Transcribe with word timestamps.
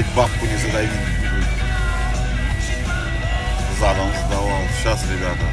блядь, 0.00 0.14
бабку 0.14 0.46
не 0.46 0.56
задавить. 0.56 0.90
Задом 3.78 4.10
сдавал. 4.26 4.60
Сейчас, 4.78 5.02
ребята, 5.10 5.44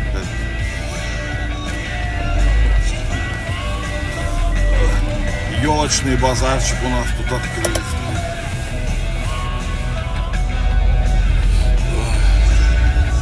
елочный 5.61 6.17
базарчик 6.17 6.77
у 6.83 6.89
нас 6.89 7.07
тут 7.17 7.31
открылись. 7.31 7.77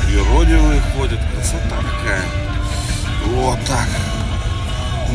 Природе 0.05 0.81
ходят, 0.95 1.19
красота 1.33 1.77
такая. 1.77 2.23
Вот 3.25 3.59
так. 3.65 4.14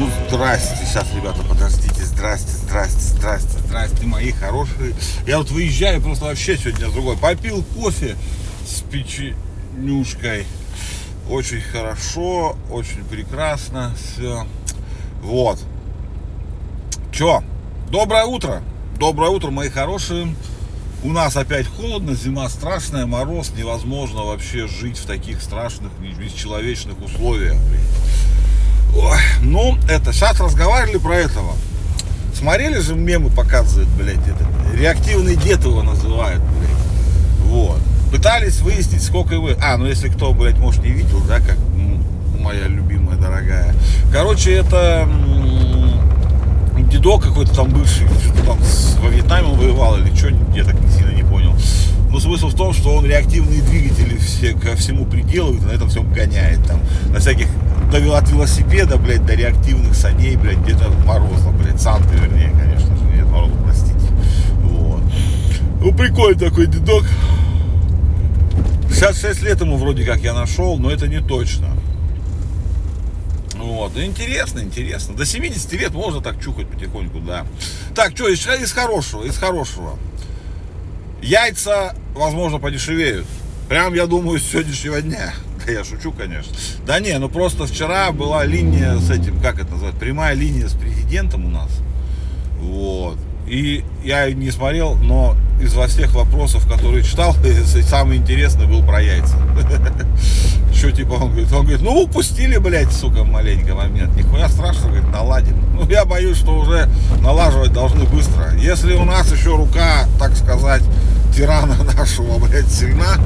Ну, 0.00 0.09
здрасте, 0.30 0.86
сейчас, 0.86 1.06
ребята, 1.14 1.42
подождите, 1.46 2.02
здрасте, 2.02 2.52
здрасте, 2.52 3.00
здрасте, 3.00 3.59
здрасте, 3.59 4.06
мои 4.06 4.32
хорошие. 4.32 4.95
Я 5.26 5.36
вот 5.36 5.50
выезжаю 5.50 6.00
просто 6.00 6.24
вообще 6.24 6.56
сегодня 6.56 6.88
с 6.88 6.92
другой. 6.95 7.18
Попил 7.18 7.62
кофе 7.62 8.16
с 8.66 8.80
печенюшкой. 8.80 10.46
Очень 11.28 11.60
хорошо, 11.60 12.56
очень 12.70 13.04
прекрасно, 13.04 13.95
все. 13.95 14.46
Вот. 15.20 15.59
Чё? 17.12 17.42
Доброе 17.90 18.24
утро. 18.24 18.62
Доброе 18.98 19.28
утро, 19.28 19.51
мои 19.51 19.68
хорошие. 19.68 20.34
У 21.04 21.12
нас 21.12 21.37
опять 21.37 21.66
холодно, 21.66 22.14
зима 22.14 22.48
страшная, 22.48 23.04
мороз, 23.04 23.52
невозможно 23.54 24.23
вообще 24.23 24.66
жить 24.66 24.96
в 24.96 25.04
таких 25.04 25.42
страшных, 25.42 25.92
бесчеловечных 26.01 26.98
условиях. 27.02 27.59
Ой, 28.96 29.18
ну, 29.42 29.76
это, 29.88 30.12
сейчас 30.12 30.40
разговаривали 30.40 30.98
про 30.98 31.15
этого. 31.15 31.52
Смотрели 32.34 32.80
же 32.80 32.95
мемы 32.95 33.30
показывают, 33.30 33.88
блядь, 33.90 34.26
этот, 34.26 34.46
реактивный 34.74 35.37
дед 35.37 35.65
его 35.65 35.82
называют, 35.82 36.42
блядь. 36.42 37.45
Вот. 37.45 37.80
Пытались 38.10 38.60
выяснить, 38.60 39.02
сколько 39.02 39.34
его... 39.34 39.50
А, 39.62 39.76
ну 39.76 39.87
если 39.87 40.09
кто, 40.09 40.32
блядь, 40.32 40.59
может 40.59 40.82
не 40.82 40.90
видел, 40.90 41.20
да, 41.28 41.38
как 41.38 41.56
моя 42.38 42.66
любимая, 42.66 43.16
дорогая. 43.16 43.74
Короче, 44.12 44.52
это 44.52 45.09
дедок 46.90 47.22
какой-то 47.22 47.54
там 47.54 47.68
бывший, 47.70 48.09
что-то 48.09 48.45
там 48.45 48.59
во 49.00 49.09
Вьетнаме 49.09 49.48
воевал 49.54 49.98
или 49.98 50.15
что, 50.15 50.28
я 50.54 50.65
так 50.65 50.76
сильно 50.96 51.12
не 51.12 51.22
понял. 51.22 51.54
Но 52.10 52.18
смысл 52.18 52.48
в 52.48 52.54
том, 52.54 52.72
что 52.72 52.94
он 52.94 53.06
реактивные 53.06 53.62
двигатели 53.62 54.16
все, 54.18 54.52
ко 54.54 54.74
всему 54.74 55.04
приделывает, 55.04 55.62
на 55.62 55.70
этом 55.70 55.88
всем 55.88 56.12
гоняет. 56.12 56.64
Там, 56.66 56.80
на 57.12 57.20
всяких 57.20 57.46
довел 57.92 58.14
от 58.14 58.28
велосипеда, 58.28 58.96
блядь, 58.96 59.24
до 59.24 59.34
реактивных 59.34 59.94
саней, 59.94 60.36
блядь, 60.36 60.58
где-то 60.58 60.90
Мороза, 61.06 61.50
блядь, 61.50 61.80
Санты, 61.80 62.14
вернее, 62.16 62.50
конечно 62.50 62.96
же, 62.96 63.04
нет, 63.14 63.26
Мороза, 63.26 63.54
простите. 63.62 64.06
Вот. 64.62 65.03
Ну, 65.81 65.92
прикольный 65.94 66.38
такой 66.38 66.66
дедок. 66.66 67.04
66 68.88 69.42
лет 69.42 69.60
ему 69.60 69.76
вроде 69.76 70.04
как 70.04 70.20
я 70.20 70.34
нашел, 70.34 70.78
но 70.78 70.91
это 70.91 71.06
не 71.06 71.20
точно. 71.20 71.69
Вот, 73.54 73.97
интересно, 73.97 74.60
интересно. 74.60 75.14
До 75.14 75.25
70 75.25 75.72
лет 75.75 75.92
можно 75.92 76.20
так 76.20 76.42
чухать 76.42 76.66
потихоньку, 76.66 77.20
да. 77.20 77.47
Так, 77.94 78.12
что, 78.16 78.28
из, 78.28 78.47
из 78.47 78.72
хорошего, 78.72 79.25
из 79.25 79.36
хорошего. 79.36 79.97
Яйца, 81.22 81.94
возможно, 82.15 82.59
подешевеют. 82.59 83.26
Прям, 83.69 83.94
я 83.94 84.06
думаю, 84.06 84.38
с 84.38 84.44
сегодняшнего 84.44 85.00
дня. 85.00 85.32
Да 85.65 85.72
я 85.72 85.84
шучу, 85.84 86.12
конечно. 86.12 86.53
Да 86.87 86.99
не, 87.00 87.16
ну 87.19 87.28
просто 87.28 87.66
вчера 87.66 88.10
была 88.12 88.44
линия 88.44 88.97
с 88.97 89.10
этим, 89.10 89.41
как 89.41 89.60
это 89.60 89.72
называется, 89.72 90.00
прямая 90.00 90.34
линия 90.34 90.69
с 90.69 90.72
президентом 90.72 91.47
у 91.47 91.50
нас. 91.50 91.71
Вот. 92.59 93.19
И 93.47 93.84
я 94.03 94.31
не 94.33 94.50
смотрел, 94.50 94.94
но 94.94 95.37
из 95.61 95.75
во 95.75 95.87
всех 95.87 96.15
вопросов, 96.15 96.67
которые 96.67 97.03
читал, 97.05 97.34
самый 97.83 98.17
интересный 98.17 98.67
был 98.67 98.83
про 98.84 99.03
яйца. 99.03 99.37
Что 100.75 100.93
типа 100.93 101.15
он 101.15 101.31
говорит, 101.31 101.53
он 101.53 101.62
говорит, 101.62 101.83
ну 101.83 102.00
упустили, 102.03 102.56
блядь, 102.56 102.93
сука, 102.93 103.25
маленько 103.25 103.75
момент. 103.75 104.17
Нихуя 104.17 104.49
страшного, 104.49 104.93
говорит, 104.93 105.11
наладим. 105.11 105.56
Ну 105.81 105.89
я 105.89 106.05
боюсь, 106.05 106.37
что 106.37 106.56
уже 106.56 106.91
налаживать 107.23 107.73
должны 107.73 108.05
быстро. 108.05 108.55
Если 108.56 108.94
у 108.94 109.05
нас 109.05 109.33
еще 109.33 109.56
рука, 109.56 110.06
так 110.19 110.37
сказать, 110.37 110.83
тирана 111.35 111.77
нашего, 111.97 112.39
блядь, 112.39 112.71
сильна, 112.71 113.17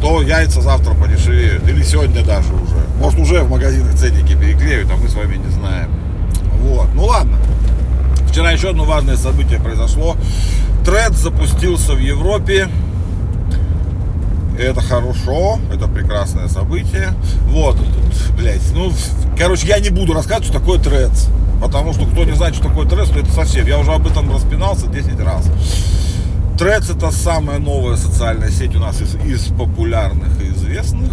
то 0.00 0.22
яйца 0.22 0.60
завтра 0.60 0.94
подешевеют. 0.94 1.66
Или 1.68 1.82
сегодня 1.82 2.24
даже 2.24 2.52
уже. 2.52 2.76
Может 3.00 3.20
уже 3.20 3.42
в 3.42 3.50
магазинах 3.50 3.94
ценники 3.94 4.34
переклеют, 4.34 4.90
а 4.90 4.96
мы 4.96 5.08
с 5.08 5.14
вами 5.14 5.36
не 5.36 5.50
знаем. 5.50 5.90
Вот, 6.60 6.88
ну 6.94 7.04
ладно. 7.04 7.38
Вчера 8.28 8.50
еще 8.50 8.70
одно 8.70 8.84
важное 8.84 9.16
событие 9.16 9.60
произошло. 9.60 10.16
Тред 10.84 11.14
запустился 11.14 11.94
в 11.94 11.98
Европе. 11.98 12.68
Это 14.58 14.80
хорошо, 14.80 15.58
это 15.72 15.86
прекрасное 15.86 16.48
событие. 16.48 17.12
Вот, 17.48 17.76
блядь, 18.38 18.62
ну, 18.72 18.90
короче, 19.38 19.66
я 19.66 19.80
не 19.80 19.90
буду 19.90 20.14
рассказывать, 20.14 20.48
что 20.48 20.58
такое 20.58 20.78
трец. 20.78 21.28
Потому 21.60 21.92
что 21.92 22.06
кто 22.06 22.24
не 22.24 22.32
знает, 22.32 22.54
что 22.54 22.68
такое 22.68 22.86
трец, 22.86 23.08
то 23.08 23.18
это 23.18 23.32
совсем. 23.32 23.66
Я 23.66 23.78
уже 23.78 23.92
об 23.92 24.06
этом 24.06 24.32
распинался 24.32 24.86
10 24.86 25.18
раз. 25.20 25.50
Трец 26.58 26.88
это 26.88 27.10
самая 27.10 27.58
новая 27.58 27.96
социальная 27.96 28.50
сеть 28.50 28.74
у 28.74 28.78
нас 28.78 28.98
из, 29.02 29.14
из 29.16 29.48
популярных 29.48 30.40
и 30.40 30.48
известных. 30.48 31.12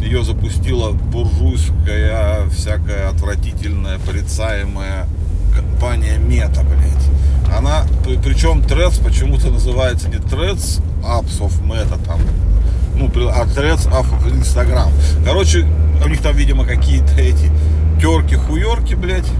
Ее 0.00 0.24
запустила 0.24 0.90
буржуйская, 0.90 2.48
всякая 2.48 3.10
отвратительная, 3.10 4.00
порицаемая 4.00 5.06
компания 5.54 6.18
Мета, 6.18 6.62
блядь. 6.64 7.56
Она, 7.56 7.84
причем 8.24 8.58
Threads 8.62 9.04
почему-то 9.04 9.50
называется 9.50 10.08
не 10.08 10.16
Threads 10.16 10.82
Apps 11.04 11.38
of 11.38 11.62
Meta 11.62 12.04
там, 12.04 12.18
ну, 12.96 13.06
а 13.28 13.44
Threads 13.44 13.88
of 13.88 14.06
Instagram. 14.32 14.90
Короче, 15.24 15.64
у 16.04 16.08
них 16.08 16.20
там, 16.22 16.34
видимо, 16.34 16.64
какие-то 16.64 17.14
эти 17.20 17.52
терки-хуерки, 18.00 18.94
блядь, 18.94 19.30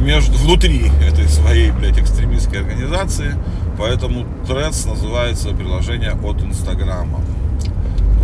между, 0.00 0.36
внутри 0.38 0.90
этой 1.06 1.28
своей, 1.28 1.70
блядь, 1.70 1.98
экстремистской 1.98 2.60
организации. 2.60 3.34
Поэтому 3.78 4.26
Threads 4.46 4.88
называется 4.88 5.50
приложение 5.50 6.12
от 6.12 6.42
Инстаграма. 6.42 7.20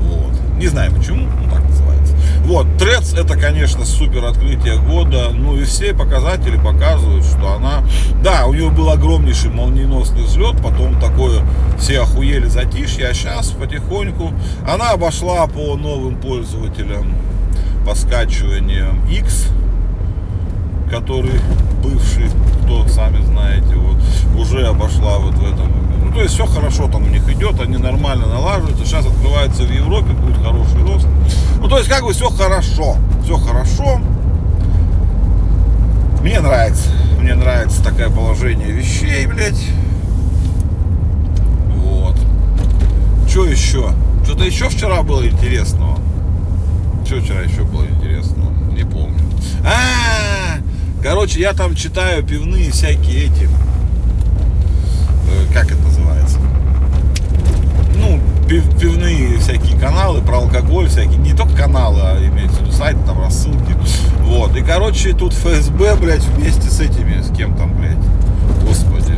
Вот. 0.00 0.32
Не 0.58 0.68
знаю 0.68 0.92
почему, 0.92 1.28
ну 1.40 1.50
так 1.50 1.62
называется. 1.64 2.14
Вот, 2.44 2.66
Трец 2.78 3.12
это, 3.14 3.36
конечно, 3.36 3.84
супер 3.84 4.24
открытие 4.24 4.78
года. 4.78 5.30
Ну 5.32 5.56
и 5.56 5.64
все 5.64 5.94
показатели 5.94 6.56
показывают, 6.56 7.24
что 7.24 7.54
она... 7.54 7.82
Да, 8.22 8.46
у 8.46 8.54
нее 8.54 8.70
был 8.70 8.90
огромнейший 8.90 9.50
молниеносный 9.50 10.22
взлет, 10.22 10.56
потом 10.62 11.00
такое 11.00 11.42
все 11.78 12.02
охуели 12.02 12.46
затишье, 12.46 13.08
а 13.08 13.14
сейчас 13.14 13.50
потихоньку 13.50 14.32
она 14.66 14.90
обошла 14.90 15.46
по 15.46 15.76
новым 15.76 16.16
пользователям 16.16 17.14
по 17.84 17.94
скачиваниям 17.94 19.06
X, 19.08 19.48
который 20.90 21.40
бывший, 21.82 22.30
кто 22.64 22.86
сами 22.88 23.24
знаете, 23.24 23.74
вот, 23.74 23.96
уже 24.38 24.66
обошла 24.66 25.18
вот 25.18 25.34
в 25.34 25.44
этом 25.44 25.86
то 26.16 26.22
есть 26.22 26.32
все 26.32 26.46
хорошо 26.46 26.88
там 26.88 27.04
у 27.04 27.08
них 27.08 27.28
идет, 27.28 27.60
они 27.60 27.76
нормально 27.76 28.26
налаживаются. 28.26 28.86
Сейчас 28.86 29.04
открывается 29.04 29.64
в 29.64 29.70
Европе, 29.70 30.12
будет 30.14 30.38
хороший 30.38 30.82
рост. 30.82 31.06
Ну, 31.60 31.68
то 31.68 31.76
есть, 31.76 31.90
как 31.90 32.04
бы 32.04 32.14
все 32.14 32.30
хорошо. 32.30 32.96
Все 33.22 33.36
хорошо. 33.36 34.00
Мне 36.22 36.40
нравится. 36.40 36.88
Мне 37.20 37.34
нравится 37.34 37.84
такое 37.84 38.08
положение 38.08 38.70
вещей, 38.70 39.26
блядь. 39.26 39.62
Вот. 41.74 42.16
Что 43.28 43.44
еще? 43.44 43.90
Что-то 44.24 44.44
еще 44.44 44.70
вчера 44.70 45.02
было 45.02 45.28
интересного. 45.28 45.98
Что 47.04 47.20
вчера 47.20 47.42
еще 47.42 47.62
было 47.64 47.84
интересного? 47.84 48.52
Не 48.72 48.84
помню. 48.84 49.20
А, 49.62 49.68
-а, 49.68 50.60
-а! 50.60 51.02
Короче, 51.26 51.40
я 51.40 51.54
там 51.54 51.74
читаю 51.74 52.22
пивные 52.22 52.70
всякие 52.70 53.24
эти 53.24 53.48
Э, 55.28 55.52
как 55.52 55.66
это 55.66 55.82
называется, 55.82 56.38
ну, 57.96 58.20
пив, 58.48 58.78
пивные 58.78 59.38
всякие 59.38 59.76
каналы 59.78 60.20
про 60.20 60.36
алкоголь 60.38 60.88
всякие, 60.88 61.16
не 61.16 61.32
только 61.32 61.56
каналы, 61.56 62.00
а 62.00 62.18
имеется 62.18 62.58
в 62.58 62.60
виду 62.62 62.72
сайты, 62.72 63.00
там 63.04 63.20
рассылки, 63.20 63.74
вот, 64.20 64.54
и, 64.56 64.60
короче, 64.60 65.14
тут 65.14 65.32
ФСБ, 65.32 65.96
блядь, 65.96 66.22
вместе 66.22 66.70
с 66.70 66.78
этими, 66.78 67.20
с 67.20 67.36
кем 67.36 67.56
там, 67.56 67.74
блядь, 67.76 67.98
господи, 68.62 69.14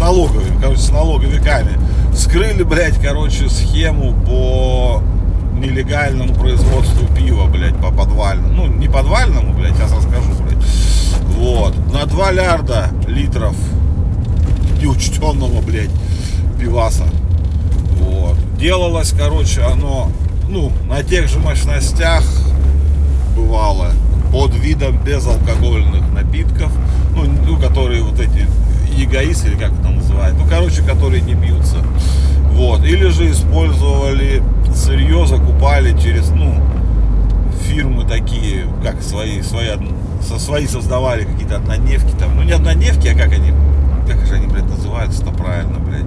налоговыми, 0.00 0.60
короче, 0.60 0.80
с 0.80 0.90
налоговиками, 0.90 1.78
вскрыли, 2.12 2.64
блядь, 2.64 3.00
короче, 3.00 3.48
схему 3.48 4.14
по 4.26 5.00
нелегальному 5.56 6.34
производству 6.34 7.06
пива, 7.16 7.46
блядь, 7.46 7.76
по 7.76 7.92
подвальному, 7.92 8.52
ну, 8.52 8.66
не 8.66 8.88
подвальному, 8.88 9.54
блядь, 9.54 9.76
сейчас 9.76 9.92
расскажу, 9.92 10.32
блядь, 10.42 10.58
на 12.02 12.06
2 12.08 12.32
лярда 12.32 12.88
литров 13.06 13.54
неучтенного, 14.80 15.60
блядь, 15.60 15.90
пиваса. 16.58 17.04
Вот. 18.00 18.36
Делалось, 18.58 19.14
короче, 19.16 19.62
оно, 19.62 20.10
ну, 20.48 20.72
на 20.88 21.04
тех 21.04 21.28
же 21.28 21.38
мощностях 21.38 22.24
бывало 23.36 23.92
под 24.32 24.52
видом 24.56 24.98
безалкогольных 25.04 26.12
напитков, 26.12 26.72
ну, 27.14 27.22
ну 27.46 27.56
которые 27.56 28.02
вот 28.02 28.18
эти 28.18 28.48
эгоисты, 28.98 29.50
или 29.50 29.56
как 29.56 29.72
это 29.72 29.88
называют, 29.88 30.36
ну, 30.36 30.44
короче, 30.50 30.82
которые 30.82 31.20
не 31.20 31.34
бьются. 31.34 31.76
Вот. 32.54 32.82
Или 32.82 33.10
же 33.10 33.30
использовали 33.30 34.42
сырье, 34.74 35.24
закупали 35.24 35.96
через, 35.96 36.30
ну, 36.30 36.52
фирмы 37.68 38.04
такие, 38.08 38.66
как 38.82 39.00
свои, 39.02 39.40
свои, 39.42 39.68
со, 40.22 40.38
свои 40.38 40.66
создавали 40.66 41.24
какие-то 41.24 41.56
однодневки 41.56 42.12
там. 42.18 42.36
Ну, 42.36 42.42
не 42.42 42.52
однодневки, 42.52 43.08
а 43.08 43.14
как 43.14 43.32
они, 43.32 43.52
как 44.06 44.26
же 44.26 44.34
они, 44.34 44.46
блядь, 44.46 44.68
называются-то 44.68 45.30
правильно, 45.30 45.78
блядь. 45.78 46.06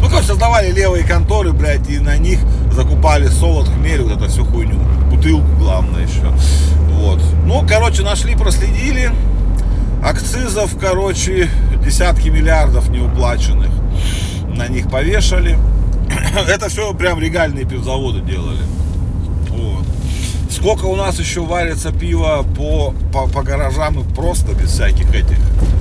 Ну, 0.00 0.08
короче, 0.08 0.28
создавали 0.28 0.70
левые 0.72 1.04
конторы, 1.04 1.52
блядь, 1.52 1.88
и 1.90 1.98
на 1.98 2.16
них 2.16 2.40
закупали 2.72 3.28
солод, 3.28 3.68
хмель, 3.68 4.02
вот 4.02 4.16
эту 4.16 4.28
всю 4.28 4.44
хуйню. 4.44 4.78
Бутылку, 5.10 5.46
главное, 5.58 6.02
еще. 6.02 6.32
Вот. 6.92 7.20
Ну, 7.44 7.64
короче, 7.68 8.02
нашли, 8.02 8.34
проследили. 8.34 9.10
Акцизов, 10.02 10.76
короче, 10.78 11.50
десятки 11.84 12.28
миллиардов 12.28 12.88
неуплаченных 12.88 13.70
на 14.48 14.68
них 14.68 14.88
повешали. 14.90 15.58
Это 16.48 16.68
все 16.70 16.94
прям 16.94 17.20
регальные 17.20 17.66
пивзаводы 17.66 18.20
делали. 18.20 18.58
Сколько 20.50 20.86
у 20.86 20.96
нас 20.96 21.18
еще 21.18 21.42
варится 21.42 21.92
пиво 21.92 22.44
по, 22.56 22.92
по, 23.12 23.28
по 23.28 23.42
гаражам 23.42 24.00
и 24.00 24.14
просто 24.14 24.52
без 24.52 24.72
всяких 24.72 25.08
этих, 25.14 25.38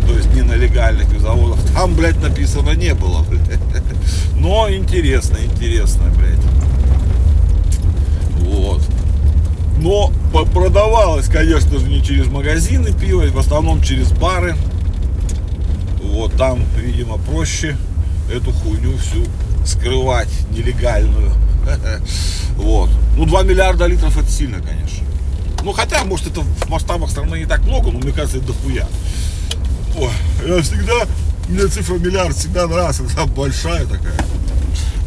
то 0.07 0.13
есть 0.13 0.31
не 0.35 0.43
на 0.43 0.53
легальных 0.53 1.09
пивзаводах. 1.09 1.59
Там, 1.73 1.95
блядь, 1.95 2.21
написано 2.21 2.71
не 2.71 2.93
было, 2.93 3.23
блядь. 3.29 3.59
Но 4.35 4.69
интересно, 4.69 5.37
интересно, 5.43 6.03
блядь. 6.15 6.39
Вот. 8.41 8.81
Но 9.79 10.11
продавалось, 10.53 11.27
конечно 11.27 11.79
же, 11.79 11.87
не 11.87 12.03
через 12.03 12.27
магазины 12.27 12.91
пива, 12.93 13.23
в 13.23 13.39
основном 13.39 13.81
через 13.81 14.11
бары. 14.11 14.55
Вот 16.03 16.33
там, 16.35 16.63
видимо, 16.77 17.17
проще 17.17 17.75
эту 18.31 18.51
хуйню 18.51 18.95
всю 18.97 19.25
скрывать 19.65 20.29
нелегальную. 20.51 21.31
Вот. 22.55 22.89
Ну, 23.15 23.25
2 23.25 23.43
миллиарда 23.43 23.85
литров 23.85 24.17
это 24.17 24.29
сильно, 24.29 24.59
конечно. 24.59 25.05
Ну, 25.63 25.71
хотя, 25.71 26.03
может, 26.03 26.27
это 26.27 26.41
в 26.41 26.69
масштабах 26.69 27.09
страны 27.09 27.37
не 27.39 27.45
так 27.45 27.63
много, 27.63 27.91
но 27.91 27.99
мне 27.99 28.11
кажется, 28.11 28.37
это 28.37 28.47
дохуя. 28.47 28.87
Ой, 29.97 30.11
я 30.45 30.61
всегда, 30.61 31.05
мне 31.47 31.67
цифра 31.67 31.95
миллиард 31.95 32.35
всегда 32.35 32.67
нравится, 32.67 33.03
она 33.15 33.25
большая 33.25 33.85
такая. 33.85 34.13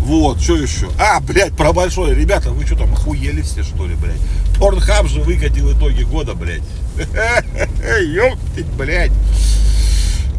Вот, 0.00 0.40
что 0.40 0.56
еще? 0.56 0.90
А, 0.99 1.20
блядь, 1.20 1.52
про 1.56 1.72
большое. 1.72 2.14
Ребята, 2.14 2.50
вы 2.50 2.66
что 2.66 2.76
там, 2.76 2.93
охуели 2.93 3.43
все, 3.43 3.62
что 3.62 3.87
ли, 3.87 3.94
блядь? 3.94 4.16
Порнхаб 4.58 5.06
же 5.06 5.20
выкатил 5.20 5.72
итоги 5.72 6.02
года, 6.02 6.34
блядь. 6.34 6.62
Ёптыть, 8.02 8.66
блядь. 8.66 9.12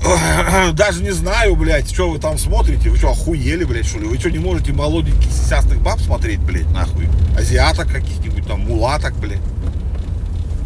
Даже 0.74 1.02
не 1.02 1.12
знаю, 1.12 1.56
блядь, 1.56 1.90
что 1.90 2.10
вы 2.10 2.20
там 2.20 2.38
смотрите. 2.38 2.90
Вы 2.90 2.98
что, 2.98 3.12
охуели, 3.12 3.64
блядь, 3.64 3.86
что 3.86 4.00
ли? 4.00 4.08
Вы 4.08 4.18
что, 4.18 4.30
не 4.30 4.40
можете 4.40 4.74
молоденьких 4.74 5.32
сисястых 5.32 5.82
баб 5.82 6.00
смотреть, 6.00 6.40
блядь, 6.40 6.70
нахуй? 6.72 7.08
Азиаток 7.38 7.92
каких-нибудь 7.92 8.46
там, 8.48 8.62
мулаток, 8.62 9.16
блядь. 9.18 9.40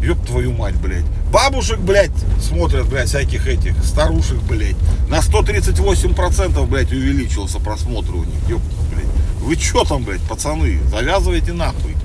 Ёб 0.02 0.24
твою 0.26 0.52
мать, 0.52 0.76
блядь. 0.76 1.04
Бабушек, 1.32 1.78
блядь, 1.78 2.12
смотрят, 2.40 2.88
блядь, 2.88 3.08
всяких 3.08 3.46
этих 3.46 3.74
старушек, 3.84 4.38
блядь. 4.48 4.76
На 5.08 5.18
138%, 5.18 6.66
блядь, 6.66 6.92
увеличился 6.92 7.58
просмотр 7.58 8.14
у 8.14 8.24
них. 8.24 8.48
Ёб, 8.48 8.62
блядь. 8.92 9.06
Вы 9.40 9.56
чё 9.56 9.84
там, 9.84 10.04
блядь, 10.04 10.22
пацаны? 10.22 10.78
Завязывайте 10.90 11.52
нахуй. 11.52 11.96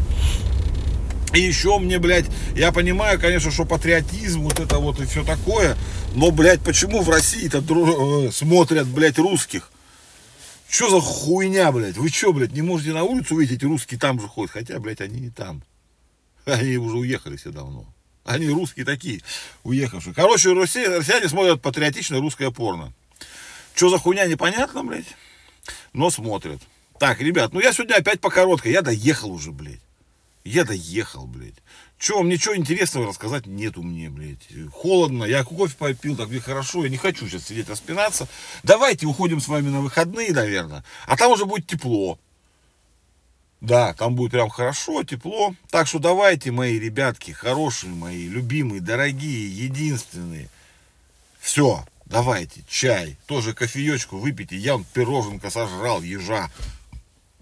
И 1.34 1.40
еще 1.40 1.80
мне, 1.80 1.98
блядь, 1.98 2.26
я 2.56 2.72
понимаю, 2.72 3.20
конечно, 3.20 3.50
что 3.52 3.66
патриотизм, 3.66 4.42
вот 4.42 4.60
это 4.60 4.78
вот 4.78 5.02
и 5.02 5.06
все 5.06 5.24
такое, 5.24 5.76
но, 6.16 6.32
блядь, 6.32 6.62
почему 6.62 7.02
в 7.02 7.10
России-то 7.10 7.62
дру... 7.62 8.28
Э, 8.28 8.32
смотрят, 8.32 8.88
блядь, 8.88 9.18
русских? 9.18 9.72
Что 10.70 10.90
за 10.90 11.02
хуйня, 11.02 11.72
блядь? 11.72 11.98
Вы 11.98 12.10
что, 12.10 12.34
блядь, 12.34 12.52
не 12.54 12.62
можете 12.62 12.94
на 12.94 13.04
улицу 13.04 13.36
увидеть, 13.36 13.64
русские 13.64 14.00
там 14.00 14.20
же 14.20 14.28
ходят? 14.28 14.52
Хотя, 14.52 14.80
блядь, 14.80 15.02
они 15.02 15.20
не 15.20 15.30
там. 15.30 15.64
Они 16.46 16.78
уже 16.78 16.98
уехали 16.98 17.36
все 17.38 17.52
давно. 17.52 17.86
Они 18.26 18.48
русские 18.48 18.86
такие, 18.86 19.22
уехавшие. 19.64 20.14
Короче, 20.14 20.54
россияне 20.54 21.28
смотрят 21.28 21.62
патриотичное 21.62 22.20
русское 22.20 22.52
порно. 22.52 22.94
Что 23.76 23.90
за 23.90 23.98
хуйня, 23.98 24.26
непонятно, 24.28 24.84
блядь. 24.84 25.16
Но 25.94 26.10
смотрят. 26.10 26.62
Так, 27.00 27.20
ребят, 27.22 27.54
ну 27.54 27.60
я 27.60 27.74
сегодня 27.74 27.96
опять 27.96 28.22
по 28.22 28.30
короткой. 28.30 28.72
Я 28.72 28.82
доехал 28.82 29.32
уже, 29.32 29.52
блядь. 29.52 29.82
Я 30.44 30.66
доехал, 30.66 31.26
блядь. 31.26 31.56
Че, 31.98 32.18
вам 32.18 32.28
ничего 32.28 32.56
интересного 32.56 33.08
рассказать 33.08 33.46
нету 33.46 33.82
мне, 33.82 34.10
блядь. 34.10 34.50
Холодно, 34.74 35.24
я 35.24 35.44
кофе 35.46 35.76
попил, 35.78 36.18
так 36.18 36.28
мне 36.28 36.42
хорошо, 36.42 36.84
я 36.84 36.90
не 36.90 36.98
хочу 36.98 37.30
сейчас 37.30 37.46
сидеть 37.46 37.70
распинаться. 37.70 38.28
Давайте 38.62 39.06
уходим 39.06 39.40
с 39.40 39.48
вами 39.48 39.70
на 39.70 39.80
выходные, 39.80 40.34
наверное. 40.34 40.84
А 41.08 41.16
там 41.16 41.32
уже 41.32 41.46
будет 41.46 41.68
тепло. 41.68 42.20
Да, 43.62 43.94
там 43.94 44.16
будет 44.16 44.32
прям 44.32 44.50
хорошо, 44.50 45.04
тепло. 45.06 45.56
Так 45.70 45.88
что 45.88 46.00
давайте, 46.00 46.52
мои 46.52 46.78
ребятки, 46.78 47.32
хорошие 47.32 47.94
мои, 47.94 48.28
любимые, 48.28 48.82
дорогие, 48.82 49.50
единственные. 49.50 50.50
Все, 51.40 51.86
давайте, 52.06 52.66
чай, 52.68 53.18
тоже 53.28 53.54
кофеечку 53.54 54.18
выпейте. 54.18 54.58
Я 54.58 54.76
он 54.76 54.84
пироженка 54.84 55.50
сожрал, 55.50 56.02
ежа. 56.02 56.52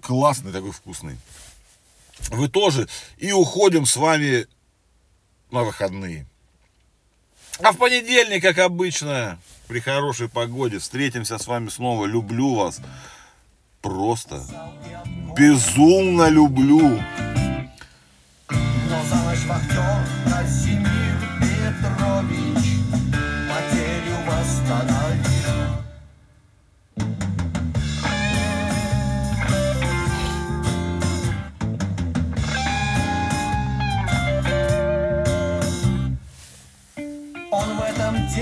Классный 0.02 0.52
такой 0.52 0.72
вкусный 0.72 1.18
вы 2.30 2.48
тоже. 2.50 2.88
И 3.18 3.32
уходим 3.32 3.86
с 3.86 3.96
вами 3.96 4.48
на 5.52 5.64
выходные. 5.64 6.26
А 7.60 7.72
в 7.72 7.78
понедельник, 7.78 8.42
как 8.42 8.58
обычно, 8.60 9.40
при 9.68 9.80
хорошей 9.80 10.30
погоде, 10.30 10.80
встретимся 10.80 11.38
с 11.38 11.48
вами 11.48 11.70
снова. 11.70 12.06
Люблю 12.06 12.56
вас. 12.56 12.82
Просто 13.82 14.44
безумно 15.38 16.30
люблю. 16.30 17.02
Но 18.50 19.04
за 19.10 19.16
ночь 19.24 19.46